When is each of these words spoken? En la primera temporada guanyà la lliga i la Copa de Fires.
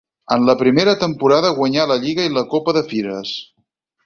En 0.35 0.45
la 0.49 0.53
primera 0.61 0.95
temporada 1.03 1.51
guanyà 1.59 1.85
la 1.93 1.99
lliga 2.07 2.27
i 2.31 2.33
la 2.39 2.45
Copa 2.55 2.75
de 2.79 2.85
Fires. 2.89 3.37